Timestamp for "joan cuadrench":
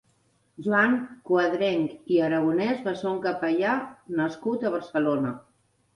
0.67-2.09